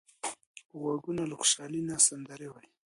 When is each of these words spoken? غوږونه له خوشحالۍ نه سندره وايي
غوږونه 0.79 1.23
له 1.29 1.35
خوشحالۍ 1.39 1.81
نه 1.89 1.95
سندره 2.07 2.47
وايي 2.51 2.69